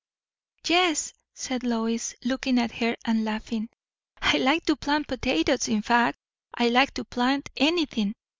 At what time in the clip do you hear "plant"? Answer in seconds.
4.75-5.07, 7.05-7.49